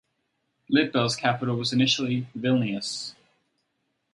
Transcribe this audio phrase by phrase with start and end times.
[0.67, 3.13] Litbel's capital was initially Vilnius.